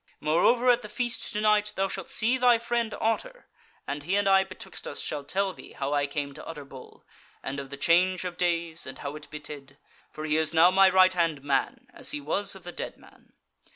Moreover, 0.19 0.71
at 0.71 0.81
the 0.81 0.89
feast 0.89 1.31
to 1.31 1.41
night 1.41 1.73
thou 1.75 1.87
shalt 1.87 2.09
see 2.09 2.35
thy 2.39 2.57
friend 2.57 2.91
Otter, 2.99 3.45
and 3.85 4.01
he 4.01 4.15
and 4.15 4.27
I 4.27 4.43
betwixt 4.43 4.87
us 4.87 4.99
shall 4.99 5.23
tell 5.23 5.53
thee 5.53 5.73
how 5.73 5.93
I 5.93 6.07
came 6.07 6.33
to 6.33 6.43
Utterbol, 6.43 7.03
and 7.43 7.59
of 7.59 7.69
the 7.69 7.77
change 7.77 8.25
of 8.25 8.35
days, 8.35 8.87
and 8.87 8.97
how 8.97 9.15
it 9.15 9.29
betid. 9.29 9.77
For 10.09 10.25
he 10.25 10.37
is 10.37 10.55
now 10.55 10.71
my 10.71 10.89
right 10.89 11.13
hand 11.13 11.43
man, 11.43 11.85
as 11.93 12.09
he 12.13 12.19
was 12.19 12.55
of 12.55 12.63
the 12.63 12.71
dead 12.71 12.97
man. 12.97 13.33